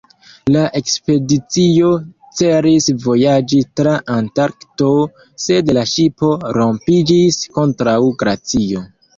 La 0.53 0.61
ekspedicio 0.77 1.89
celis 2.39 2.87
vojaĝi 3.03 3.59
tra 3.81 3.93
Antarkto, 4.15 4.89
sed 5.47 5.71
la 5.79 5.85
ŝipo 5.95 6.33
rompiĝis 6.59 7.41
kontraŭ 7.61 7.99
glacio. 8.25 8.87